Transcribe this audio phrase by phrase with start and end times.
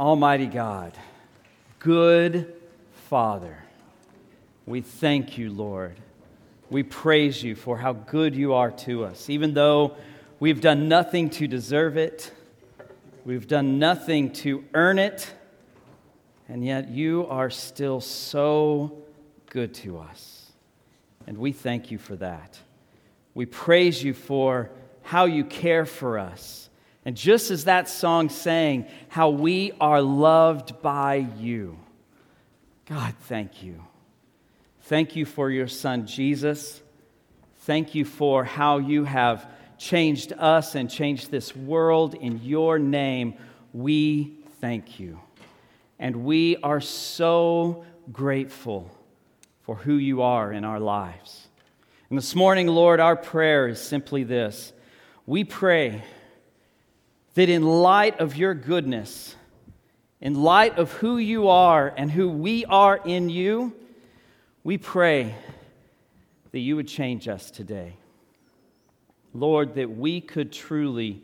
[0.00, 0.96] Almighty God,
[1.78, 2.54] good
[3.10, 3.58] Father,
[4.64, 5.94] we thank you, Lord.
[6.70, 9.96] We praise you for how good you are to us, even though
[10.38, 12.32] we've done nothing to deserve it,
[13.26, 15.30] we've done nothing to earn it,
[16.48, 19.02] and yet you are still so
[19.50, 20.50] good to us.
[21.26, 22.58] And we thank you for that.
[23.34, 24.70] We praise you for
[25.02, 26.69] how you care for us
[27.04, 31.78] and just as that song sang, how we are loved by you.
[32.86, 33.84] God, thank you.
[34.82, 36.82] Thank you for your son, Jesus.
[37.60, 42.14] Thank you for how you have changed us and changed this world.
[42.14, 43.34] In your name,
[43.72, 45.20] we thank you.
[45.98, 48.90] And we are so grateful
[49.62, 51.48] for who you are in our lives.
[52.08, 54.72] And this morning, Lord, our prayer is simply this
[55.26, 56.02] we pray
[57.34, 59.36] that in light of your goodness,
[60.20, 63.74] in light of who you are and who we are in you,
[64.64, 65.34] we pray
[66.52, 67.96] that you would change us today.
[69.32, 71.22] Lord, that we could truly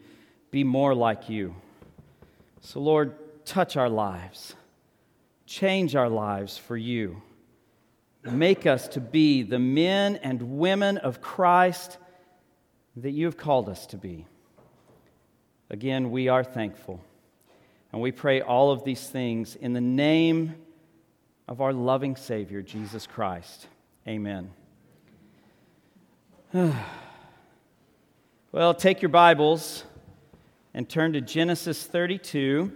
[0.50, 1.54] be more like you.
[2.60, 4.54] So, Lord, touch our lives,
[5.44, 7.22] change our lives for you.
[8.22, 11.98] Make us to be the men and women of Christ
[12.96, 14.26] that you have called us to be.
[15.68, 17.00] Again, we are thankful.
[17.92, 20.54] And we pray all of these things in the name
[21.48, 23.66] of our loving Savior, Jesus Christ.
[24.06, 24.50] Amen.
[28.52, 29.84] well, take your Bibles
[30.72, 32.70] and turn to Genesis 32.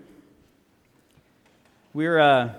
[1.93, 2.53] We're, uh,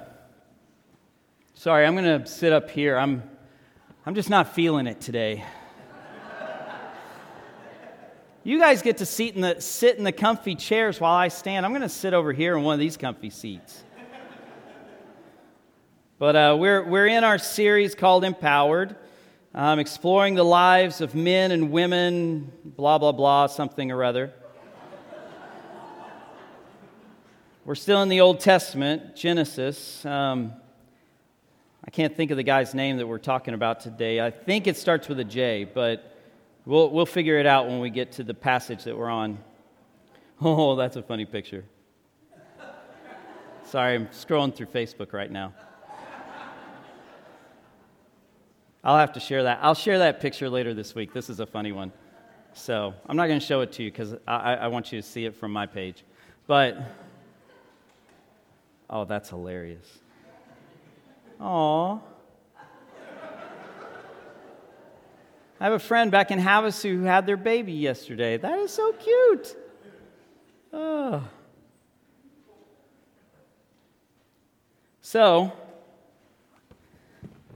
[1.56, 2.98] sorry, I'm going to sit up here.
[2.98, 3.24] I'm,
[4.06, 5.44] I'm just not feeling it today.
[8.44, 11.64] You guys get to sit in the, sit in the comfy chairs while I stand.
[11.64, 13.84] I'm going to sit over here in one of these comfy seats.
[16.18, 18.96] But uh, we're, we're in our series called Empowered,
[19.54, 24.34] um, exploring the lives of men and women, blah, blah, blah, something or other.
[27.64, 30.04] we're still in the Old Testament, Genesis.
[30.04, 30.54] Um,
[31.86, 34.20] I can't think of the guy's name that we're talking about today.
[34.20, 36.11] I think it starts with a J, but
[36.72, 39.38] We'll, we'll figure it out when we get to the passage that we're on.
[40.44, 41.66] Oh, that's a funny picture.
[43.66, 45.54] Sorry, I'm scrolling through Facebook right now.
[48.84, 49.60] I'll have to share that.
[49.62, 51.14] I'll share that picture later this week.
[51.14, 51.92] This is a funny one.
[52.54, 55.08] So I'm not going to show it to you because I, I want you to
[55.08, 56.04] see it from my page.
[56.48, 56.78] But,
[58.90, 60.00] oh, that's hilarious.
[61.40, 62.00] Aw.
[65.62, 68.36] I have a friend back in Havasu who had their baby yesterday.
[68.36, 69.56] That is so cute.
[70.74, 71.24] Oh.
[75.04, 75.54] So,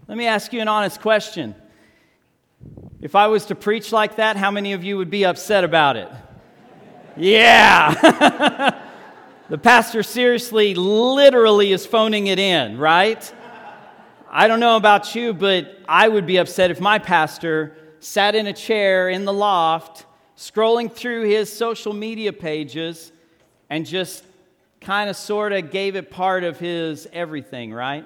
[0.07, 1.55] let me ask you an honest question.
[3.01, 5.97] If I was to preach like that, how many of you would be upset about
[5.97, 6.09] it?
[7.17, 8.79] yeah.
[9.49, 13.33] the pastor seriously, literally is phoning it in, right?
[14.29, 18.45] I don't know about you, but I would be upset if my pastor sat in
[18.45, 20.05] a chair in the loft,
[20.37, 23.11] scrolling through his social media pages,
[23.67, 24.23] and just
[24.79, 28.05] kind of sort of gave it part of his everything, right?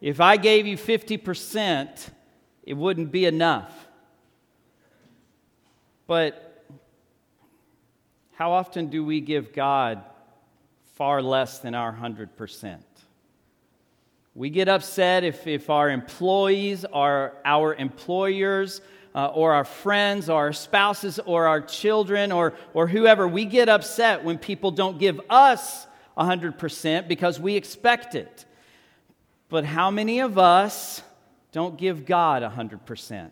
[0.00, 2.10] If I gave you 50%,
[2.64, 3.72] it wouldn't be enough.
[6.08, 6.64] But
[8.32, 10.02] how often do we give God
[10.96, 12.78] far less than our 100%?
[14.34, 18.80] We get upset if, if our employees are our employers
[19.14, 23.68] uh, or our friends or our spouses or our children or, or whoever, we get
[23.68, 25.86] upset when people don't give us
[26.18, 28.44] 100% because we expect it.
[29.48, 31.02] But how many of us
[31.52, 33.30] don't give God 100%?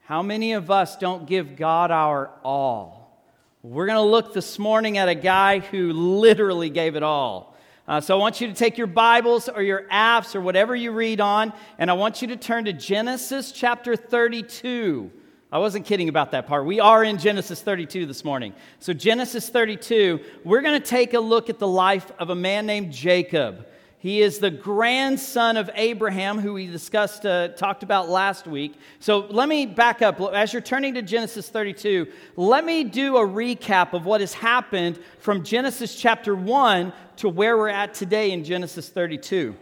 [0.00, 3.22] How many of us don't give God our all?
[3.62, 7.56] We're going to look this morning at a guy who literally gave it all.
[7.88, 10.92] Uh, so I want you to take your Bibles or your apps or whatever you
[10.92, 15.10] read on, and I want you to turn to Genesis chapter 32.
[15.50, 16.66] I wasn't kidding about that part.
[16.66, 18.52] We are in Genesis 32 this morning.
[18.78, 22.66] So, Genesis 32, we're going to take a look at the life of a man
[22.66, 23.66] named Jacob.
[24.00, 28.74] He is the grandson of Abraham, who we discussed, uh, talked about last week.
[29.00, 30.20] So let me back up.
[30.20, 32.06] As you're turning to Genesis 32,
[32.36, 37.56] let me do a recap of what has happened from Genesis chapter 1 to where
[37.56, 39.56] we're at today in Genesis 32.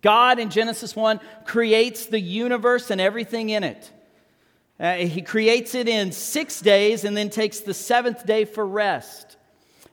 [0.00, 3.90] God in Genesis 1 creates the universe and everything in it.
[4.80, 9.37] Uh, he creates it in six days and then takes the seventh day for rest.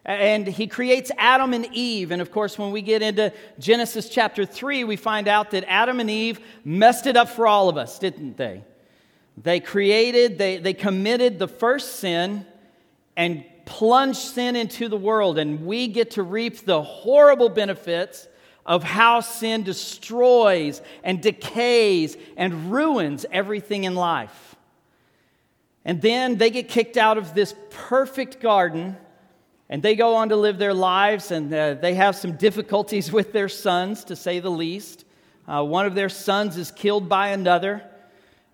[0.05, 2.11] And he creates Adam and Eve.
[2.11, 5.99] And of course, when we get into Genesis chapter 3, we find out that Adam
[5.99, 8.63] and Eve messed it up for all of us, didn't they?
[9.37, 12.45] They created, they, they committed the first sin
[13.17, 15.39] and plunged sin into the world.
[15.39, 18.27] And we get to reap the horrible benefits
[18.63, 24.55] of how sin destroys and decays and ruins everything in life.
[25.83, 28.97] And then they get kicked out of this perfect garden
[29.69, 33.33] and they go on to live their lives, and uh, they have some difficulties with
[33.33, 35.05] their sons, to say the least.
[35.47, 37.83] Uh, one of their sons is killed by another.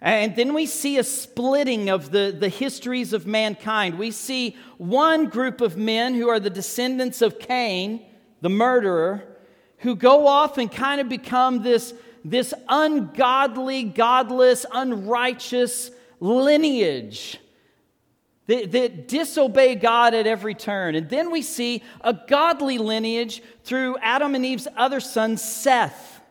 [0.02, 4.00] And then we see a splitting of the, the histories of mankind.
[4.00, 8.04] We see one group of men who are the descendants of Cain,
[8.42, 9.24] the murderer,
[9.80, 11.94] who go off and kind of become this,
[12.26, 17.40] this ungodly, godless, unrighteous lineage
[18.48, 20.96] that, that disobey God at every turn.
[20.96, 26.22] And then we see a godly lineage through Adam and Eve's other son, Seth.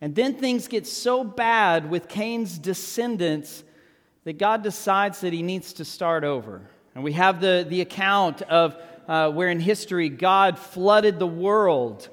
[0.00, 3.62] And then things get so bad with Cain's descendants
[4.24, 6.62] that God decides that he needs to start over.
[6.94, 8.76] And we have the, the account of
[9.08, 12.08] uh, where in history God flooded the world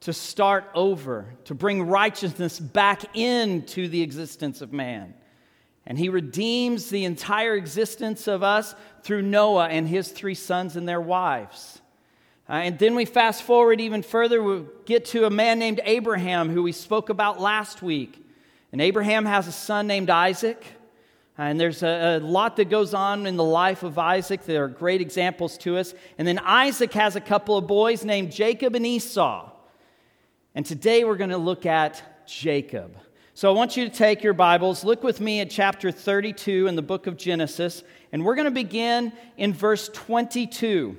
[0.00, 5.14] to start over, to bring righteousness back into the existence of man.
[5.86, 10.88] And he redeems the entire existence of us through Noah and his three sons and
[10.88, 11.80] their wives.
[12.48, 16.50] Uh, and then we fast forward even further, we get to a man named Abraham
[16.50, 18.22] who we spoke about last week.
[18.72, 20.64] And Abraham has a son named Isaac.
[21.36, 24.44] And there's a, a, lot that goes on in the life of Isaac.
[24.44, 25.94] There are great examples to us.
[26.16, 29.50] And then Isaac has a couple of boys named Jacob and Esau.
[30.54, 32.96] And today we're going to look at Jacob.
[33.36, 36.76] So I want you to take your Bibles, look with me at chapter 32 in
[36.76, 37.82] the book of Genesis,
[38.12, 40.96] and we're going to begin in verse 22.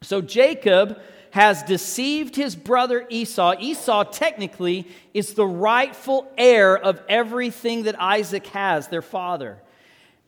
[0.00, 1.00] So Jacob
[1.32, 3.56] has deceived his brother Esau.
[3.58, 9.60] Esau, technically, is the rightful heir of everything that Isaac has, their father.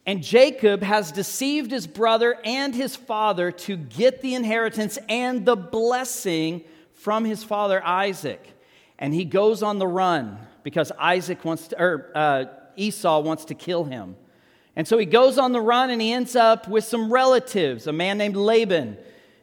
[0.06, 5.54] And Jacob has deceived his brother and his father to get the inheritance and the
[5.54, 6.64] blessing
[6.94, 8.44] from his father Isaac.
[8.98, 12.44] And he goes on the run because Isaac wants to, or uh,
[12.76, 14.16] Esau wants to kill him.
[14.76, 17.92] And so he goes on the run and he ends up with some relatives, a
[17.94, 18.98] man named Laban.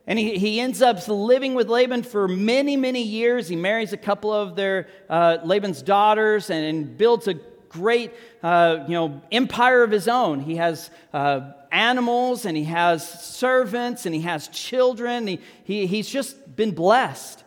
[0.05, 3.47] And he, he ends up living with Laban for many, many years.
[3.47, 7.33] He marries a couple of their uh, Laban's daughters and, and, builds a
[7.69, 8.11] great
[8.43, 10.41] uh, you know, empire of his own.
[10.41, 15.25] He has uh, animals and he has servants and he has children.
[15.25, 17.43] He, he, he's just been blessed.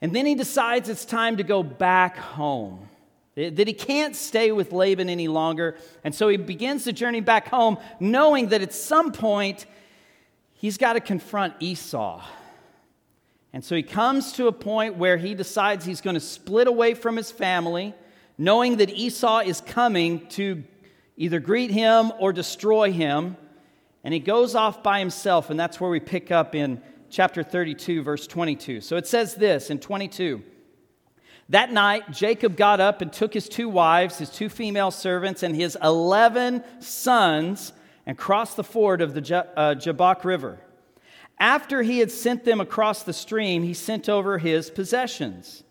[0.00, 2.88] And then he decides it's time to go back home.
[3.34, 5.76] That he can't stay with Laban any longer.
[6.04, 9.64] And so he begins the journey back home, knowing that at some point
[10.52, 12.22] he's got to confront Esau.
[13.54, 16.94] And so he comes to a point where he decides he's going to split away
[16.94, 17.94] from his family,
[18.36, 20.62] knowing that Esau is coming to
[21.16, 23.36] either greet him or destroy him.
[24.04, 28.02] And he goes off by himself, and that's where we pick up in chapter 32,
[28.02, 28.80] verse 22.
[28.80, 30.42] So it says this in 22.
[31.52, 35.54] That night, Jacob got up and took his two wives, his two female servants, and
[35.54, 37.74] his 11 sons
[38.06, 40.60] and crossed the ford of the uh, Jabbok River.
[41.38, 45.62] After he had sent them across the stream, he sent over his possessions.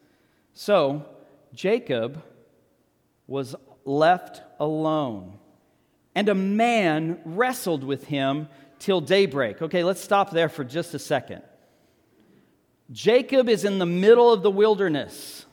[0.54, 1.04] So
[1.52, 2.22] Jacob
[3.26, 5.40] was left alone,
[6.14, 9.64] and a man wrestled with him till daybreak.
[9.64, 11.42] Okay, let's stop there for just a second.
[12.92, 15.48] Jacob is in the middle of the wilderness.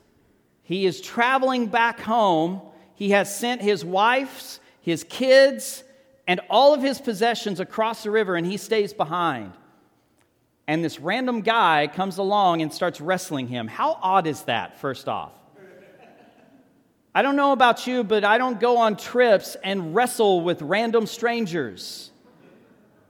[0.69, 2.61] He is traveling back home.
[2.95, 5.83] He has sent his wives, his kids,
[6.27, 9.55] and all of his possessions across the river, and he stays behind.
[10.67, 13.67] And this random guy comes along and starts wrestling him.
[13.67, 15.33] How odd is that, first off?
[17.15, 21.07] I don't know about you, but I don't go on trips and wrestle with random
[21.07, 22.11] strangers.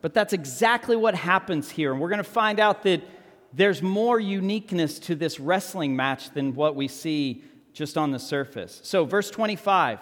[0.00, 1.90] But that's exactly what happens here.
[1.90, 3.02] And we're going to find out that
[3.52, 8.80] there's more uniqueness to this wrestling match than what we see just on the surface.
[8.84, 10.00] So, verse 25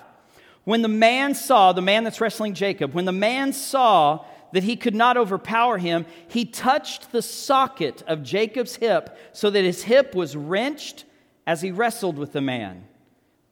[0.64, 4.74] when the man saw, the man that's wrestling Jacob, when the man saw that he
[4.74, 10.12] could not overpower him, he touched the socket of Jacob's hip so that his hip
[10.16, 11.04] was wrenched
[11.46, 12.84] as he wrestled with the man.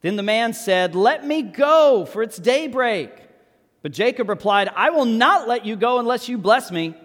[0.01, 3.11] Then the man said, Let me go, for it's daybreak.
[3.81, 6.95] But Jacob replied, I will not let you go unless you bless me.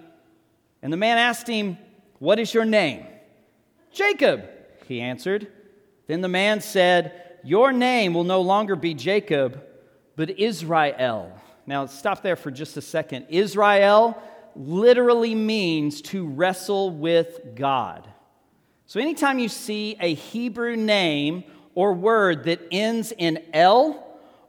[0.82, 1.78] And the man asked him,
[2.20, 3.06] What is your name?
[3.92, 4.44] Jacob,
[4.86, 5.48] he answered.
[6.06, 9.64] Then the man said, Your name will no longer be Jacob,
[10.16, 11.32] but Israel.
[11.66, 13.26] Now, stop there for just a second.
[13.30, 14.22] Israel,
[14.54, 18.06] literally means to wrestle with God.
[18.86, 24.06] So, anytime you see a Hebrew name or word that ends in El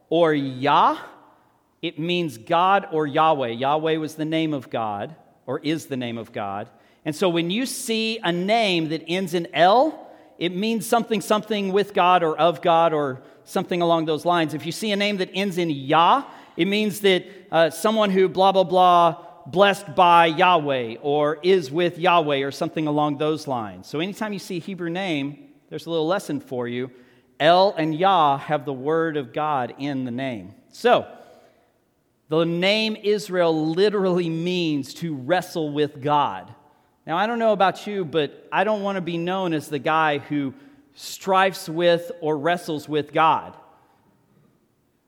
[0.09, 0.97] or Yah,
[1.81, 3.49] it means God or Yahweh.
[3.49, 6.69] Yahweh was the name of God, or is the name of God.
[7.05, 11.71] And so when you see a name that ends in L, it means something, something
[11.71, 14.53] with God or of God or something along those lines.
[14.53, 16.23] If you see a name that ends in Yah,
[16.57, 21.97] it means that uh, someone who blah, blah, blah, blessed by Yahweh or is with
[21.97, 23.87] Yahweh or something along those lines.
[23.87, 26.91] So anytime you see a Hebrew name, there's a little lesson for you.
[27.39, 30.53] El and Yah have the word of God in the name.
[30.69, 31.07] So,
[32.29, 36.53] the name Israel literally means to wrestle with God.
[37.05, 39.79] Now, I don't know about you, but I don't want to be known as the
[39.79, 40.53] guy who
[40.93, 43.55] strifes with or wrestles with God.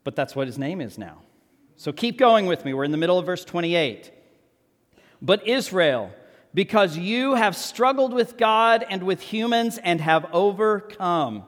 [0.04, 1.20] But that's what his name is now.
[1.76, 2.74] So keep going with me.
[2.74, 4.12] We're in the middle of verse 28.
[5.22, 6.12] But Israel,
[6.54, 11.44] because you have struggled with God and with humans and have overcome.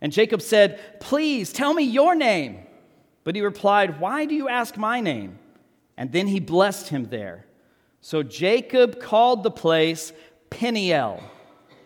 [0.00, 2.58] And Jacob said, Please tell me your name.
[3.24, 5.38] But he replied, Why do you ask my name?
[5.96, 7.46] And then he blessed him there.
[8.02, 10.12] So Jacob called the place
[10.50, 11.22] Peniel,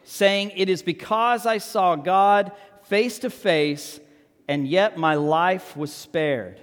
[0.02, 2.52] saying, It is because I saw God
[2.84, 4.00] face to face,
[4.48, 6.60] and yet my life was spared.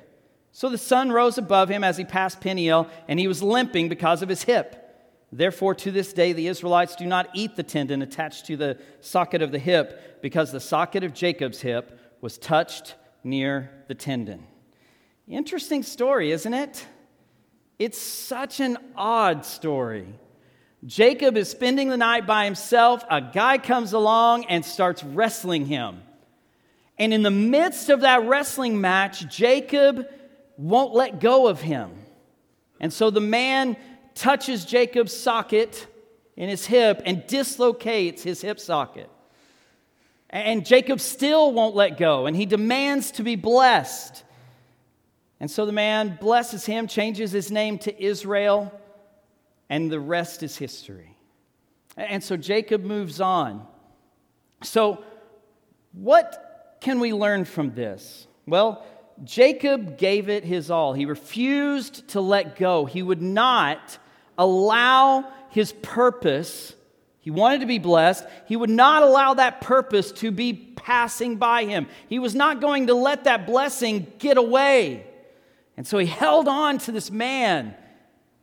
[0.51, 4.24] So the sun rose above him as he passed Peniel, and he was limping because
[4.24, 4.79] of his hip.
[5.31, 9.43] Therefore, to this day, the Israelites do not eat the tendon attached to the socket
[9.43, 14.48] of the hip, because the socket of Jacob's hip was touched near the tendon.
[15.27, 16.88] Interesting story, isn't it?
[17.80, 20.08] It's such an odd story.
[20.86, 23.03] Jacob is spending the night by himself.
[23.10, 26.01] A guy comes along and starts wrestling him.
[26.98, 30.08] And in the midst of that wrestling match, Jacob
[30.58, 31.92] won't let go of him.
[32.80, 33.77] And so the man
[34.13, 35.88] touches Jacob's socket
[36.36, 39.10] in his hip and dislocates his hip socket.
[40.30, 44.24] And Jacob still won't let go, and he demands to be blessed.
[45.40, 48.72] And so the man blesses him, changes his name to Israel,
[49.70, 51.18] and the rest is history.
[51.98, 53.66] And so Jacob moves on.
[54.63, 55.04] So,
[55.92, 58.28] what can we learn from this?
[58.48, 58.86] Well,
[59.24, 60.94] Jacob gave it his all.
[60.94, 62.86] He refused to let go.
[62.86, 63.98] He would not
[64.38, 66.74] allow his purpose,
[67.20, 71.66] he wanted to be blessed, he would not allow that purpose to be passing by
[71.66, 71.88] him.
[72.10, 75.06] He was not going to let that blessing get away.
[75.75, 77.75] And so he held on to this man.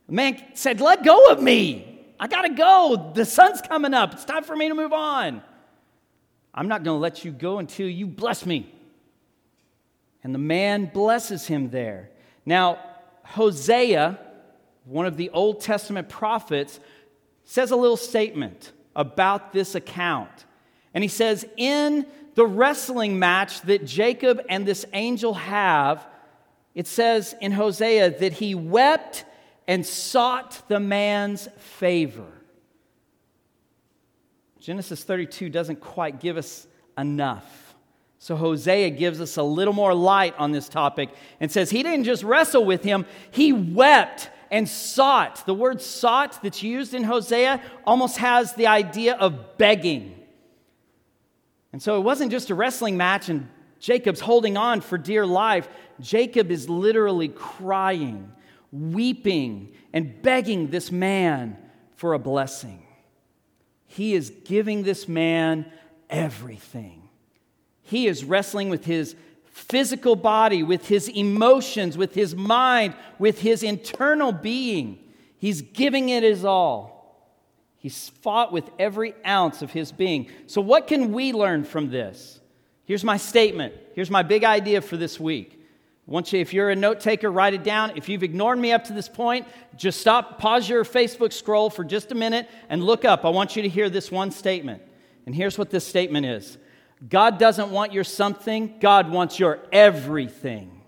[0.06, 1.86] The man said, Let go of me.
[2.18, 3.12] I got to go.
[3.14, 4.12] The sun's coming up.
[4.12, 5.42] It's time for me to move on.
[6.52, 8.72] I'm not going to let you go until you bless me.
[10.22, 12.10] And the man blesses him there.
[12.44, 12.78] Now,
[13.24, 14.18] Hosea
[14.84, 16.80] one of the Old Testament prophets,
[17.44, 20.46] says a little statement about this account.
[20.94, 26.06] And he says, In the wrestling match that Jacob and this angel have,
[26.80, 29.26] it says in Hosea that he wept
[29.68, 32.32] and sought the man's favor.
[34.58, 37.74] Genesis 32 doesn't quite give us enough.
[38.18, 42.04] So Hosea gives us a little more light on this topic and says he didn't
[42.04, 45.44] just wrestle with him, he wept and sought.
[45.44, 50.18] The word sought that's used in Hosea almost has the idea of begging.
[51.74, 53.48] And so it wasn't just a wrestling match and
[53.80, 55.68] Jacob's holding on for dear life.
[56.00, 58.32] Jacob is literally crying,
[58.72, 61.56] weeping, and begging this man
[61.96, 62.82] for a blessing.
[63.86, 65.70] He is giving this man
[66.08, 67.08] everything.
[67.82, 73.62] He is wrestling with his physical body, with his emotions, with his mind, with his
[73.62, 74.98] internal being.
[75.38, 77.00] He's giving it his all.
[77.78, 80.30] He's fought with every ounce of his being.
[80.46, 82.38] So, what can we learn from this?
[82.84, 83.74] Here's my statement.
[83.94, 85.59] Here's my big idea for this week.
[86.10, 87.92] Want you, if you're a note taker, write it down.
[87.94, 91.84] If you've ignored me up to this point, just stop, pause your Facebook scroll for
[91.84, 93.24] just a minute, and look up.
[93.24, 94.82] I want you to hear this one statement.
[95.24, 96.58] And here's what this statement is
[97.08, 100.82] God doesn't want your something, God wants your everything.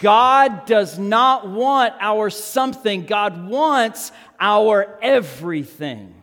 [0.00, 6.21] God does not want our something, God wants our everything.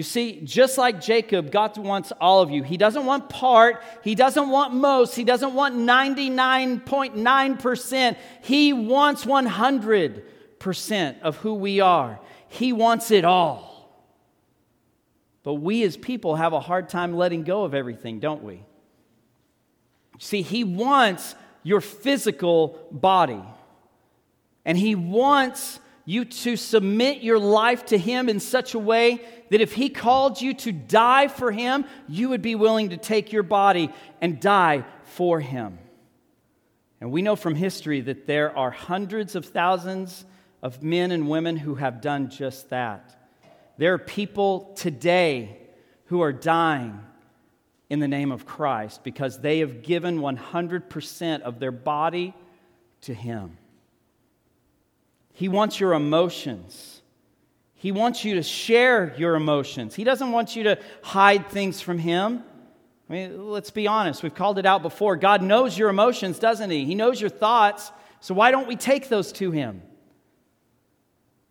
[0.00, 2.62] You see, just like Jacob, God wants all of you.
[2.62, 8.16] He doesn't want part, He doesn't want most, He doesn't want 99.9%.
[8.40, 12.18] He wants 100% of who we are.
[12.48, 13.92] He wants it all.
[15.42, 18.62] But we as people have a hard time letting go of everything, don't we?
[20.18, 23.42] See, He wants your physical body.
[24.64, 29.60] And He wants you to submit your life to Him in such a way that
[29.60, 33.42] if He called you to die for Him, you would be willing to take your
[33.42, 35.78] body and die for Him.
[37.00, 40.24] And we know from history that there are hundreds of thousands
[40.62, 43.16] of men and women who have done just that.
[43.78, 45.56] There are people today
[46.06, 47.00] who are dying
[47.88, 52.34] in the name of Christ because they have given 100% of their body
[53.02, 53.56] to Him.
[55.40, 57.00] He wants your emotions.
[57.72, 59.94] He wants you to share your emotions.
[59.94, 62.44] He doesn't want you to hide things from Him.
[63.08, 64.22] I mean, let's be honest.
[64.22, 65.16] We've called it out before.
[65.16, 66.84] God knows your emotions, doesn't He?
[66.84, 67.90] He knows your thoughts.
[68.20, 69.80] So why don't we take those to Him?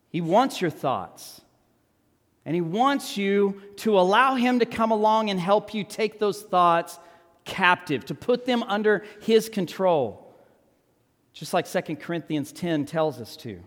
[0.10, 1.42] He wants your thoughts.
[2.46, 6.44] And He wants you to allow Him to come along and help you take those
[6.44, 7.00] thoughts
[7.44, 10.32] captive, to put them under His control,
[11.34, 13.64] just like 2 Corinthians 10 tells us to.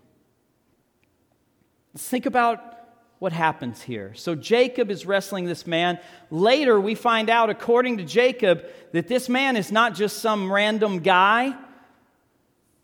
[1.95, 2.73] Let's think about
[3.19, 4.15] what happens here.
[4.15, 6.01] So Jacob is wrestling this man.
[6.31, 10.99] Later, we find out, according to Jacob, that this man is not just some random
[11.01, 11.55] guy.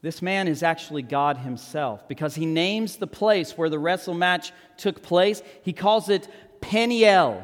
[0.00, 4.52] This man is actually God himself because he names the place where the wrestle match
[4.76, 5.42] took place.
[5.62, 6.28] He calls it
[6.60, 7.42] Peniel.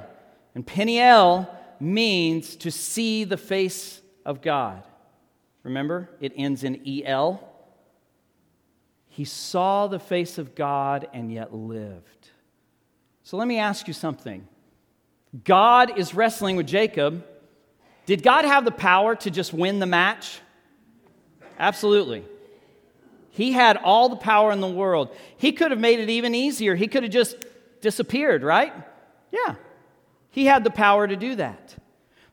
[0.54, 1.49] And Peniel
[1.80, 4.85] means to see the face of God.
[5.64, 7.53] Remember, it ends in EL.
[9.14, 12.30] He saw the face of God and yet lived.
[13.23, 14.44] So let me ask you something.
[15.44, 17.25] God is wrestling with Jacob.
[18.06, 20.40] Did God have the power to just win the match?
[21.61, 22.25] Absolutely.
[23.30, 25.14] He had all the power in the world.
[25.37, 26.75] He could have made it even easier.
[26.75, 27.37] He could have just
[27.80, 28.73] disappeared, right?
[29.30, 29.54] Yeah.
[30.30, 31.76] He had the power to do that.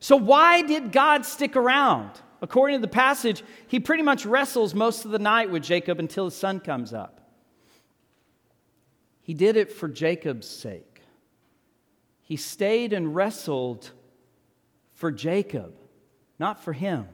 [0.00, 2.10] So, why did God stick around?
[2.42, 6.24] According to the passage, he pretty much wrestles most of the night with Jacob until
[6.24, 7.20] the sun comes up.
[9.22, 11.02] He did it for Jacob's sake.
[12.20, 13.92] He stayed and wrestled
[14.92, 15.74] for Jacob,
[16.40, 17.06] not for him.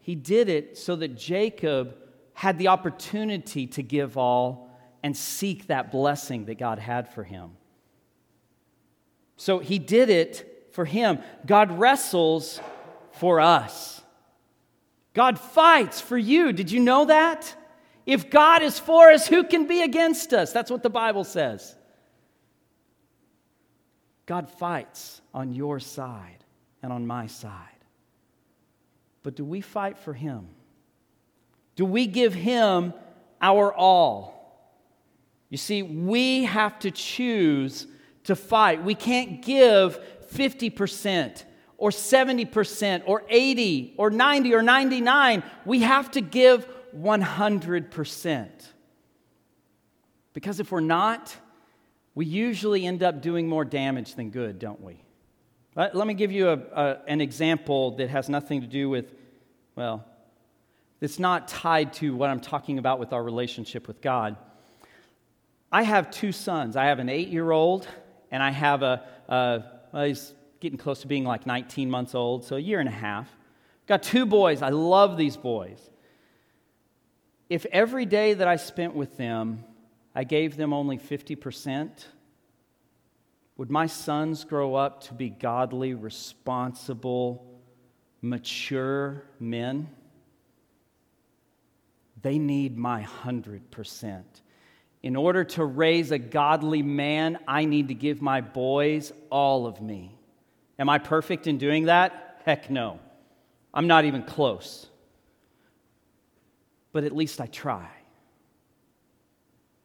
[0.00, 1.96] He did it so that Jacob
[2.34, 4.70] had the opportunity to give all
[5.04, 7.50] and seek that blessing that God had for him.
[9.36, 11.20] So he did it for him.
[11.46, 12.60] God wrestles
[13.18, 14.02] for us.
[15.14, 16.52] God fights for you.
[16.52, 17.54] Did you know that?
[18.06, 20.52] If God is for us, who can be against us?
[20.52, 21.74] That's what the Bible says.
[24.26, 26.44] God fights on your side
[26.82, 27.52] and on my side.
[29.22, 30.48] But do we fight for Him?
[31.76, 32.94] Do we give Him
[33.42, 34.38] our all?
[35.50, 37.86] You see, we have to choose
[38.24, 38.84] to fight.
[38.84, 39.98] We can't give
[40.32, 41.44] 50%
[41.78, 45.42] or 70% or 80 or 90 or 99.
[45.64, 48.48] We have to give 100%.
[50.34, 51.34] Because if we're not,
[52.14, 55.00] we usually end up doing more damage than good, don't we?
[55.76, 59.14] Let, let me give you a, a, an example that has nothing to do with,
[59.76, 60.04] well,
[61.00, 64.36] it's not tied to what I'm talking about with our relationship with God.
[65.70, 66.76] I have two sons.
[66.76, 67.86] I have an eight year old,
[68.32, 69.62] and I have a, a
[69.92, 72.92] well, he's getting close to being like 19 months old, so a year and a
[72.92, 73.28] half.
[73.86, 74.62] Got two boys.
[74.62, 75.88] I love these boys
[77.48, 79.64] if every day that I spent with them,
[80.14, 82.04] I gave them only 50%,
[83.56, 87.60] would my sons grow up to be godly, responsible,
[88.20, 89.88] mature men?
[92.20, 94.22] They need my 100%.
[95.02, 99.80] In order to raise a godly man, I need to give my boys all of
[99.80, 100.17] me.
[100.78, 102.40] Am I perfect in doing that?
[102.44, 103.00] Heck no.
[103.74, 104.88] I'm not even close
[106.92, 107.88] but at least I try.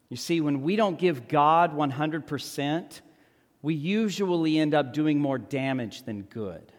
[0.10, 3.02] You see, when we don't give God 100%,
[3.62, 6.72] we usually end up doing more damage than good.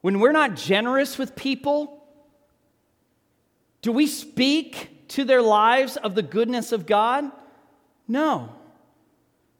[0.00, 2.04] When we're not generous with people,
[3.82, 7.30] do we speak to their lives of the goodness of God?
[8.08, 8.52] No.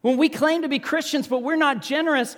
[0.01, 2.37] When we claim to be Christians but we're not generous,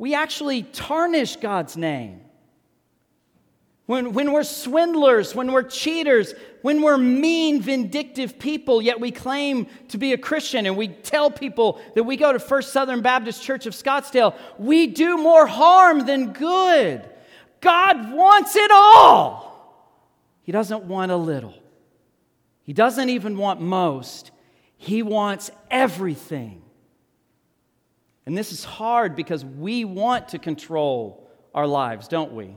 [0.00, 2.22] we actually tarnish God's name
[3.84, 6.32] when, when we're swindlers, when we're cheaters,
[6.62, 11.30] when we're mean, vindictive people, yet we claim to be a Christian and we tell
[11.30, 16.06] people that we go to First Southern Baptist Church of Scottsdale, we do more harm
[16.06, 17.06] than good.
[17.60, 19.84] God wants it all.
[20.44, 21.54] He doesn't want a little,
[22.62, 24.30] He doesn't even want most.
[24.78, 26.62] He wants everything.
[28.30, 32.56] And this is hard because we want to control our lives, don't we?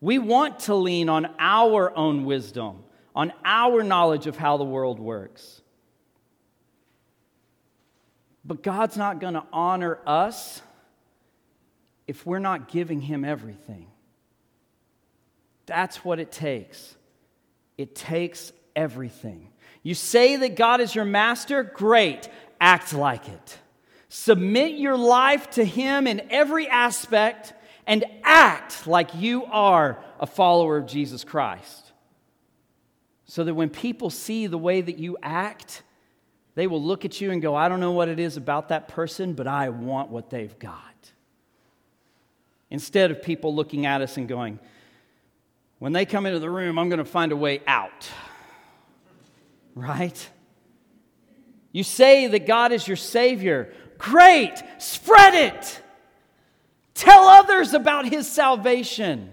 [0.00, 2.82] We want to lean on our own wisdom,
[3.14, 5.60] on our knowledge of how the world works.
[8.42, 10.62] But God's not going to honor us
[12.06, 13.88] if we're not giving Him everything.
[15.66, 16.96] That's what it takes.
[17.76, 19.50] It takes everything.
[19.82, 21.64] You say that God is your master?
[21.64, 22.30] Great.
[22.58, 23.58] Act like it.
[24.08, 27.52] Submit your life to Him in every aspect
[27.86, 31.92] and act like you are a follower of Jesus Christ.
[33.24, 35.82] So that when people see the way that you act,
[36.54, 38.88] they will look at you and go, I don't know what it is about that
[38.88, 40.82] person, but I want what they've got.
[42.70, 44.58] Instead of people looking at us and going,
[45.78, 48.08] when they come into the room, I'm going to find a way out.
[49.74, 50.28] Right?
[51.72, 53.72] You say that God is your Savior.
[53.98, 54.62] Great!
[54.78, 55.82] Spread it!
[56.94, 59.30] Tell others about His salvation.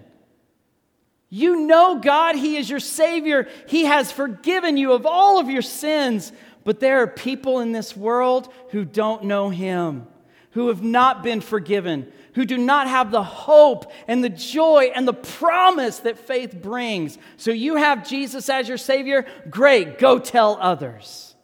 [1.30, 3.47] You know God, He is your Savior.
[3.67, 6.32] He has forgiven you of all of your sins.
[6.63, 10.08] But there are people in this world who don't know Him,
[10.52, 15.08] who have not been forgiven, who do not have the hope and the joy and
[15.08, 17.17] the promise that faith brings.
[17.38, 19.26] So you have Jesus as your Savior?
[19.49, 21.36] Great, go tell others.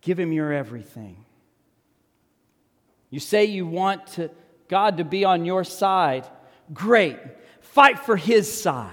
[0.00, 1.25] Give Him your everything.
[3.10, 4.30] You say you want to,
[4.68, 6.26] God to be on your side?
[6.72, 7.18] Great,
[7.60, 8.92] fight for His side.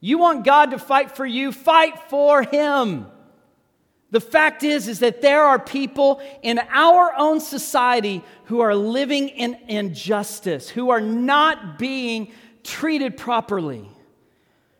[0.00, 1.52] You want God to fight for you?
[1.52, 3.06] Fight for Him.
[4.10, 9.28] The fact is is that there are people in our own society who are living
[9.28, 12.30] in injustice, who are not being
[12.62, 13.90] treated properly.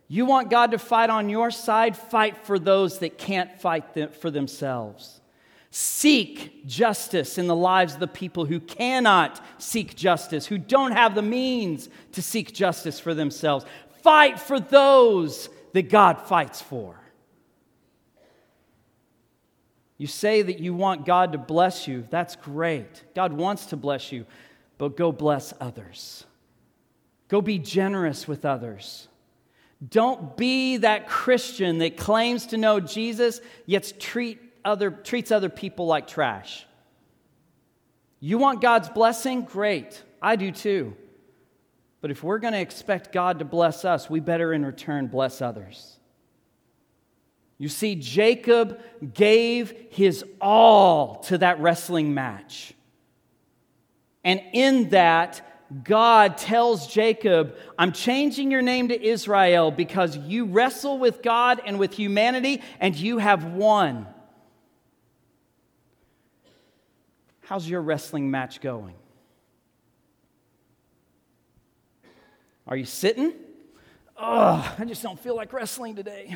[0.06, 1.96] You want God to fight on your side?
[1.96, 5.20] Fight for those that can't fight for themselves.
[5.76, 11.16] Seek justice in the lives of the people who cannot seek justice, who don't have
[11.16, 13.66] the means to seek justice for themselves.
[14.00, 16.94] Fight for those that God fights for.
[19.98, 22.04] You say that you want God to bless you.
[22.08, 23.02] That's great.
[23.16, 24.26] God wants to bless you,
[24.78, 26.24] but go bless others.
[27.26, 29.08] Go be generous with others.
[29.90, 35.86] Don't be that Christian that claims to know Jesus, yet treat other, treats other people
[35.86, 36.66] like trash.
[38.20, 39.42] You want God's blessing?
[39.42, 40.02] Great.
[40.22, 40.96] I do too.
[42.00, 45.40] But if we're going to expect God to bless us, we better in return bless
[45.40, 45.98] others.
[47.58, 48.80] You see, Jacob
[49.14, 52.74] gave his all to that wrestling match.
[54.24, 55.42] And in that,
[55.82, 61.78] God tells Jacob, I'm changing your name to Israel because you wrestle with God and
[61.78, 64.06] with humanity and you have won.
[67.46, 68.94] How's your wrestling match going?
[72.66, 73.34] Are you sitting?
[74.16, 76.34] Oh, I just don't feel like wrestling today.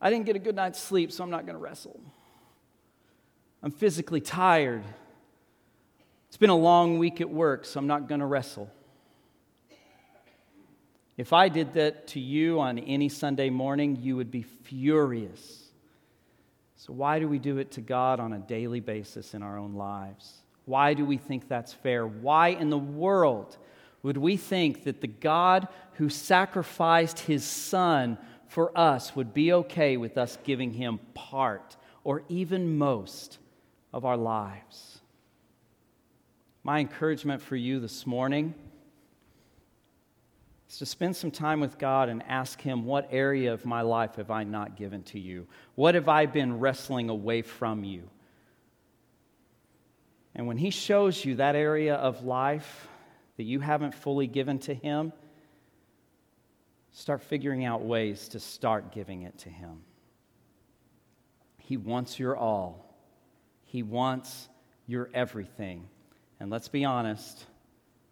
[0.00, 2.00] I didn't get a good night's sleep, so I'm not going to wrestle.
[3.62, 4.82] I'm physically tired.
[6.28, 8.70] It's been a long week at work, so I'm not going to wrestle.
[11.16, 15.69] If I did that to you on any Sunday morning, you would be furious.
[16.80, 19.74] So, why do we do it to God on a daily basis in our own
[19.74, 20.40] lives?
[20.64, 22.06] Why do we think that's fair?
[22.06, 23.58] Why in the world
[24.02, 28.16] would we think that the God who sacrificed his son
[28.48, 33.36] for us would be okay with us giving him part or even most
[33.92, 35.02] of our lives.
[36.64, 38.54] My encouragement for you this morning
[40.70, 44.16] is to spend some time with God and ask Him, What area of my life
[44.16, 45.46] have I not given to you?
[45.74, 48.08] What have I been wrestling away from you?
[50.34, 52.88] And when He shows you that area of life
[53.36, 55.12] that you haven't fully given to Him,
[56.92, 59.82] Start figuring out ways to start giving it to Him.
[61.58, 62.94] He wants your all,
[63.64, 64.48] He wants
[64.86, 65.88] your everything.
[66.40, 67.44] And let's be honest,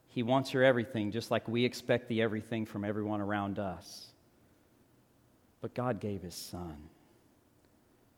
[0.09, 4.07] He wants your everything just like we expect the everything from everyone around us.
[5.61, 6.77] But God gave His Son,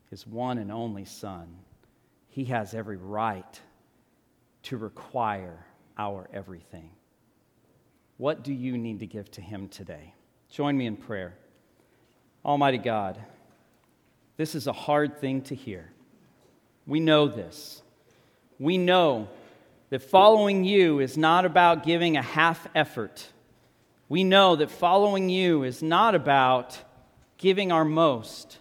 [0.09, 1.47] His one and only Son.
[2.29, 3.59] He has every right
[4.63, 5.65] to require
[5.97, 6.91] our everything.
[8.17, 10.13] What do you need to give to Him today?
[10.49, 11.35] Join me in prayer.
[12.45, 13.19] Almighty God,
[14.37, 15.91] this is a hard thing to hear.
[16.87, 17.81] We know this.
[18.59, 19.27] We know
[19.91, 23.27] that following you is not about giving a half effort.
[24.07, 26.79] We know that following you is not about
[27.37, 28.57] giving our most,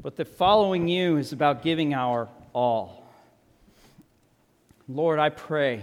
[0.00, 3.04] but that following you is about giving our all.
[4.88, 5.82] Lord, I pray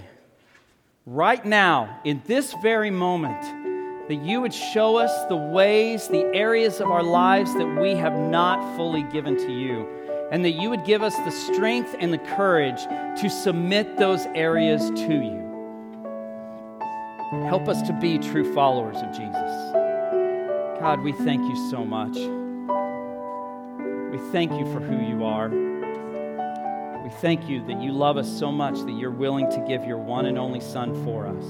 [1.05, 3.41] right now, in this very moment,
[4.07, 8.17] that you would show us the ways, the areas of our lives that we have
[8.17, 9.87] not fully given to you,
[10.31, 12.81] and that you would give us the strength and the courage
[13.21, 15.41] to submit those areas to you.
[17.47, 19.71] Help us to be true followers of Jesus.
[20.79, 22.15] God, we thank you so much.
[24.11, 25.49] We thank you for who you are.
[27.03, 29.97] We thank you that you love us so much that you're willing to give your
[29.97, 31.45] one and only Son for us.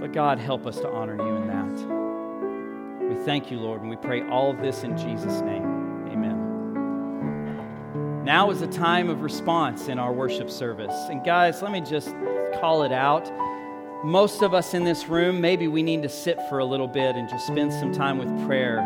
[0.00, 3.08] But God, help us to honor you in that.
[3.08, 5.71] We thank you, Lord, and we pray all of this in Jesus' name.
[8.24, 10.94] Now is a time of response in our worship service.
[11.10, 12.14] And guys, let me just
[12.60, 13.28] call it out.
[14.04, 17.16] Most of us in this room, maybe we need to sit for a little bit
[17.16, 18.78] and just spend some time with prayer,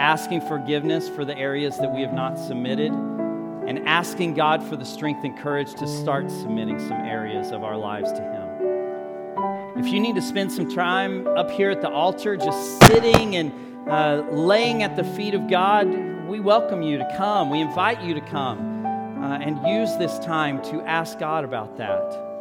[0.00, 4.84] asking forgiveness for the areas that we have not submitted, and asking God for the
[4.84, 9.78] strength and courage to start submitting some areas of our lives to Him.
[9.78, 13.52] If you need to spend some time up here at the altar, just sitting and
[13.88, 15.86] uh, laying at the feet of God,
[16.26, 17.48] we welcome you to come.
[17.48, 18.71] We invite you to come
[19.22, 22.32] uh, and use this time to ask God about that.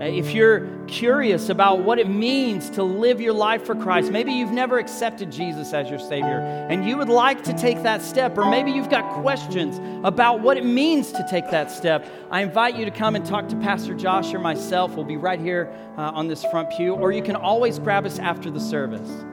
[0.00, 4.32] Uh, if you're curious about what it means to live your life for Christ, maybe
[4.32, 8.36] you've never accepted Jesus as your Savior and you would like to take that step,
[8.36, 12.74] or maybe you've got questions about what it means to take that step, I invite
[12.74, 14.96] you to come and talk to Pastor Josh or myself.
[14.96, 18.18] We'll be right here uh, on this front pew, or you can always grab us
[18.18, 19.24] after the service.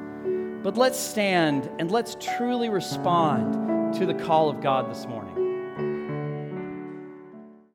[0.62, 5.29] But let's stand and let's truly respond to the call of God this morning.